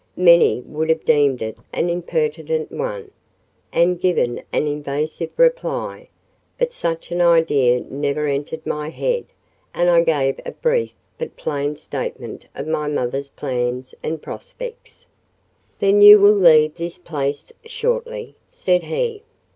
Many 0.17 0.61
would 0.61 0.89
have 0.89 1.05
deemed 1.05 1.43
it 1.43 1.59
an 1.71 1.87
impertinent 1.87 2.71
one, 2.71 3.11
and 3.71 4.01
given 4.01 4.41
an 4.51 4.65
evasive 4.65 5.29
reply; 5.37 6.09
but 6.57 6.73
such 6.73 7.11
an 7.11 7.21
idea 7.21 7.81
never 7.81 8.25
entered 8.25 8.65
my 8.65 8.89
head, 8.89 9.25
and 9.75 9.91
I 9.91 10.01
gave 10.01 10.39
a 10.43 10.53
brief 10.53 10.93
but 11.19 11.37
plain 11.37 11.75
statement 11.75 12.47
of 12.55 12.65
my 12.65 12.87
mother's 12.87 13.29
plans 13.29 13.93
and 14.01 14.19
prospects. 14.19 15.05
"Then 15.77 16.01
you 16.01 16.17
will 16.19 16.33
leave 16.33 16.77
this 16.77 16.97
place 16.97 17.51
shortly?" 17.63 18.33
said 18.49 18.81
he. 18.81 19.21